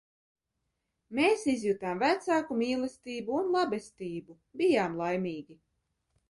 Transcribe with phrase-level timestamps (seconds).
[1.19, 5.61] Mēs izjutām vecāku mīlestību un labestību, bijām laimīgi.